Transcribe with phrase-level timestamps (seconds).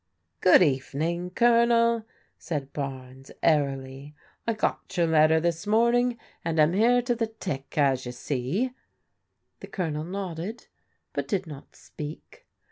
[0.41, 2.05] "Good evening, Colonel,"
[2.39, 4.15] said Barnes, airily."
[4.47, 8.11] I got your letter this morning, and am here to the tick, as you»»
[9.59, 10.67] 172 PRODIGAL DAUGHTEES The Colonel nodded,
[11.13, 12.47] but did not speak.